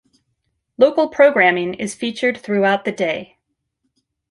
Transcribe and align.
Local 0.79 1.09
programming 1.09 1.75
is 1.75 1.93
featured 1.93 2.39
throughout 2.39 2.85
the 2.85 2.91
day. 2.91 3.37